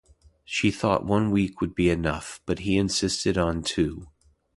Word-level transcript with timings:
She 0.43 0.71
thought 0.71 1.05
one 1.05 1.29
week 1.29 1.61
would 1.61 1.75
be 1.75 1.91
enough, 1.91 2.41
but 2.47 2.57
he 2.61 2.75
insisted 2.75 3.37
on 3.37 3.61
two. 3.61 4.07